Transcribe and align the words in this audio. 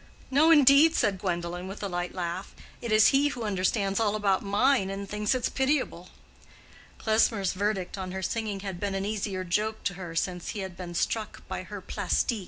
"No, 0.31 0.49
indeed," 0.49 0.95
said 0.95 1.19
Gwendolen, 1.19 1.67
with 1.67 1.83
a 1.83 1.87
light 1.87 2.15
laugh; 2.15 2.55
"it 2.81 2.91
is 2.91 3.09
he 3.09 3.27
who 3.27 3.43
understands 3.43 3.99
all 3.99 4.15
about 4.15 4.41
mine 4.41 4.89
and 4.89 5.07
thinks 5.07 5.35
it 5.35 5.51
pitiable." 5.53 6.09
Klesmer's 6.97 7.53
verdict 7.53 7.99
on 7.99 8.09
her 8.11 8.23
singing 8.23 8.61
had 8.61 8.79
been 8.79 8.95
an 8.95 9.05
easier 9.05 9.43
joke 9.43 9.83
to 9.83 9.93
her 9.93 10.15
since 10.15 10.49
he 10.49 10.61
had 10.61 10.75
been 10.75 10.95
struck 10.95 11.47
by 11.47 11.61
her 11.61 11.81
plastik. 11.81 12.39